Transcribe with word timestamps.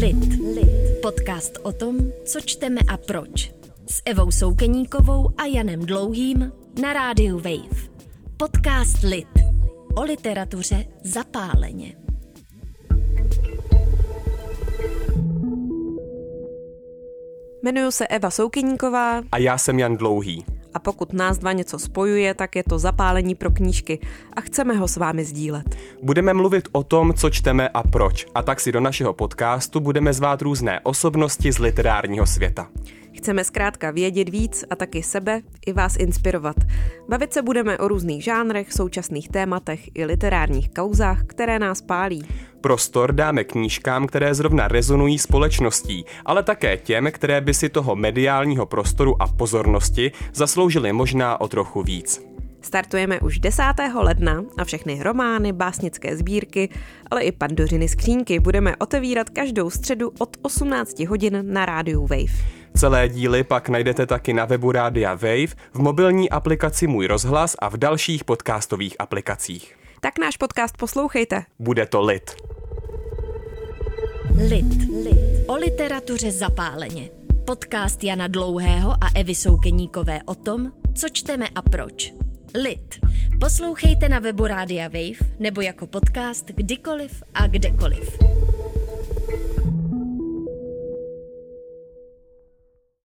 Lid. 0.00 0.40
Lid. 0.54 1.00
Podcast 1.02 1.58
o 1.62 1.72
tom, 1.72 1.98
co 2.24 2.40
čteme 2.40 2.80
a 2.88 2.96
proč. 2.96 3.52
S 3.90 4.02
Evou 4.04 4.30
Soukeníkovou 4.30 5.30
a 5.38 5.46
Janem 5.46 5.80
Dlouhým 5.80 6.52
na 6.82 6.92
rádiu 6.92 7.36
Wave. 7.36 7.88
Podcast 8.36 9.02
Lid. 9.02 9.28
O 9.94 10.02
literatuře 10.02 10.84
zapáleně. 11.04 11.96
Jmenuji 17.62 17.92
se 17.92 18.06
Eva 18.06 18.30
Soukyníková 18.30 19.22
A 19.32 19.38
já 19.38 19.58
jsem 19.58 19.78
Jan 19.78 19.96
Dlouhý. 19.96 20.44
A 20.74 20.78
pokud 20.78 21.12
nás 21.12 21.38
dva 21.38 21.52
něco 21.52 21.78
spojuje, 21.78 22.34
tak 22.34 22.56
je 22.56 22.64
to 22.64 22.78
zapálení 22.78 23.34
pro 23.34 23.50
knížky 23.50 23.98
a 24.36 24.40
chceme 24.40 24.74
ho 24.74 24.88
s 24.88 24.96
vámi 24.96 25.24
sdílet. 25.24 25.76
Budeme 26.02 26.34
mluvit 26.34 26.68
o 26.72 26.82
tom, 26.82 27.14
co 27.14 27.30
čteme 27.30 27.68
a 27.68 27.82
proč. 27.82 28.26
A 28.34 28.42
tak 28.42 28.60
si 28.60 28.72
do 28.72 28.80
našeho 28.80 29.12
podcastu 29.12 29.80
budeme 29.80 30.12
zvát 30.12 30.42
různé 30.42 30.80
osobnosti 30.80 31.52
z 31.52 31.58
literárního 31.58 32.26
světa. 32.26 32.68
Chceme 33.16 33.44
zkrátka 33.44 33.90
vědět 33.90 34.28
víc 34.28 34.64
a 34.70 34.76
taky 34.76 35.02
sebe 35.02 35.42
i 35.66 35.72
vás 35.72 35.96
inspirovat. 35.96 36.56
Bavit 37.08 37.32
se 37.32 37.42
budeme 37.42 37.78
o 37.78 37.88
různých 37.88 38.24
žánrech, 38.24 38.72
současných 38.72 39.28
tématech 39.28 39.90
i 39.94 40.04
literárních 40.04 40.70
kauzách, 40.74 41.24
které 41.26 41.58
nás 41.58 41.82
pálí. 41.82 42.22
Prostor 42.62 43.12
dáme 43.12 43.44
knížkám, 43.44 44.06
které 44.06 44.34
zrovna 44.34 44.68
rezonují 44.68 45.18
společností, 45.18 46.04
ale 46.24 46.42
také 46.42 46.76
těm, 46.76 47.08
které 47.12 47.40
by 47.40 47.54
si 47.54 47.68
toho 47.68 47.96
mediálního 47.96 48.66
prostoru 48.66 49.22
a 49.22 49.26
pozornosti 49.26 50.12
zasloužily 50.34 50.92
možná 50.92 51.40
o 51.40 51.48
trochu 51.48 51.82
víc. 51.82 52.26
Startujeme 52.60 53.20
už 53.20 53.38
10. 53.38 53.62
ledna 53.94 54.44
a 54.58 54.64
všechny 54.64 55.02
romány, 55.02 55.52
básnické 55.52 56.16
sbírky, 56.16 56.68
ale 57.10 57.22
i 57.22 57.32
pandořiny 57.32 57.88
skřínky 57.88 58.40
budeme 58.40 58.76
otevírat 58.76 59.30
každou 59.30 59.70
středu 59.70 60.12
od 60.18 60.36
18 60.42 61.00
hodin 61.00 61.52
na 61.52 61.66
rádiu 61.66 62.00
Wave. 62.00 62.38
Celé 62.76 63.08
díly 63.08 63.44
pak 63.44 63.68
najdete 63.68 64.06
taky 64.06 64.32
na 64.32 64.44
webu 64.44 64.72
Rádia 64.72 65.14
Wave, 65.14 65.54
v 65.72 65.78
mobilní 65.78 66.30
aplikaci 66.30 66.86
Můj 66.86 67.06
rozhlas 67.06 67.56
a 67.58 67.68
v 67.68 67.76
dalších 67.76 68.24
podcastových 68.24 68.96
aplikacích. 68.98 69.76
Tak 70.00 70.18
náš 70.18 70.36
podcast 70.36 70.76
poslouchejte. 70.76 71.44
Bude 71.58 71.86
to 71.86 72.00
lit. 72.00 72.51
Lid. 74.48 74.88
Lid. 75.04 75.18
O 75.46 75.56
literatuře 75.56 76.32
zapáleně. 76.32 77.10
Podcast 77.44 78.04
Jana 78.04 78.26
Dlouhého 78.26 78.90
a 78.90 79.08
Evy 79.14 79.34
Soukeníkové 79.34 80.20
o 80.26 80.34
tom, 80.34 80.72
co 80.94 81.08
čteme 81.08 81.48
a 81.54 81.62
proč. 81.62 82.14
Lid. 82.62 83.00
Poslouchejte 83.40 84.08
na 84.08 84.18
webu 84.18 84.46
Rádia 84.46 84.88
Wave 84.88 85.34
nebo 85.38 85.60
jako 85.60 85.86
podcast 85.86 86.46
kdykoliv 86.46 87.22
a 87.34 87.46
kdekoliv. 87.46 88.18